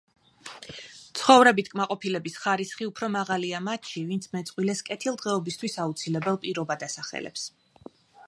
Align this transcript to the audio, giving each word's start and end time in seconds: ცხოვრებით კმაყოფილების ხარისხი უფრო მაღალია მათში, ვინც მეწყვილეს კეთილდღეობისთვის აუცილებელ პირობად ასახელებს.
ცხოვრებით 1.19 1.67
კმაყოფილების 1.73 2.37
ხარისხი 2.45 2.87
უფრო 2.91 3.09
მაღალია 3.15 3.61
მათში, 3.67 4.03
ვინც 4.11 4.27
მეწყვილეს 4.37 4.83
კეთილდღეობისთვის 4.89 5.79
აუცილებელ 5.85 6.43
პირობად 6.47 6.89
ასახელებს. 6.89 7.47